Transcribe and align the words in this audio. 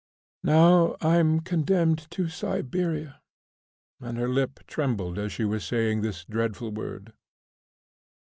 "Now 0.43 0.95
I'm 1.01 1.41
condemned 1.41 2.07
to 2.09 2.27
Siberia," 2.27 3.21
and 3.99 4.17
her 4.17 4.27
lip 4.27 4.61
trembled 4.65 5.19
as 5.19 5.31
she 5.31 5.45
was 5.45 5.63
saying 5.63 6.01
this 6.01 6.25
dreadful 6.25 6.71
word. 6.71 7.13